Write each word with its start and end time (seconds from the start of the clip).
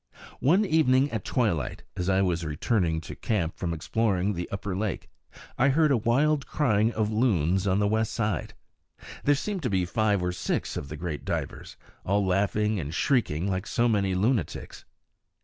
One 0.39 0.65
evening 0.65 1.11
at 1.11 1.23
twilight, 1.23 1.83
as 1.95 2.09
I 2.09 2.23
was 2.23 2.43
returning 2.43 3.01
to 3.01 3.15
camp 3.15 3.55
from 3.55 3.71
exploring 3.71 4.33
the 4.33 4.49
upper 4.49 4.75
lake, 4.75 5.11
I 5.59 5.69
heard 5.69 5.91
a 5.91 5.97
wild 5.97 6.47
crying 6.47 6.91
of 6.93 7.11
loons 7.11 7.67
on 7.67 7.77
the 7.77 7.87
west 7.87 8.11
side. 8.11 8.55
There 9.23 9.35
seemed 9.35 9.61
to 9.61 9.69
be 9.69 9.85
five 9.85 10.23
or 10.23 10.31
six 10.31 10.75
of 10.75 10.89
the 10.89 10.97
great 10.97 11.23
divers, 11.23 11.77
all 12.03 12.25
laughing 12.25 12.79
and 12.79 12.91
shrieking 12.91 13.47
like 13.47 13.67
so 13.67 13.87
many 13.87 14.15
lunatics. 14.15 14.85